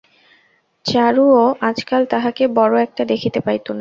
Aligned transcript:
চারুও 0.85 1.41
আজকাল 1.69 2.01
তাহাকে 2.13 2.43
বড়ো 2.57 2.77
একটা 2.85 3.03
দেখিতে 3.11 3.39
পাইত 3.45 3.63
না। 3.63 3.69